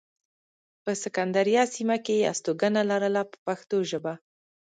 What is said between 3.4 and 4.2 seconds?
پښتو ژبه.